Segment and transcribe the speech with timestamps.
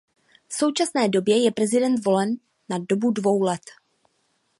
[0.47, 2.37] V současné době je prezident volen
[2.69, 3.61] na dobu dvou let.